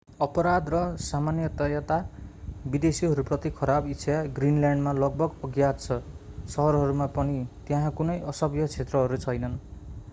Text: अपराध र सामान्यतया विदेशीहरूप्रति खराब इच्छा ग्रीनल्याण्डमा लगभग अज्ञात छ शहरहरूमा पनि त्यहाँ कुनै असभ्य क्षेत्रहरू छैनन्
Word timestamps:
अपराध 0.19 0.69
र 0.69 0.77
सामान्यतया 0.99 1.97
विदेशीहरूप्रति 2.65 3.49
खराब 3.51 3.87
इच्छा 3.87 4.15
ग्रीनल्याण्डमा 4.35 4.93
लगभग 4.97 5.35
अज्ञात 5.43 5.81
छ 5.81 5.99
शहरहरूमा 6.49 7.07
पनि 7.15 7.37
त्यहाँ 7.67 7.91
कुनै 7.93 8.17
असभ्य 8.33 8.67
क्षेत्रहरू 8.67 9.21
छैनन् 9.21 9.59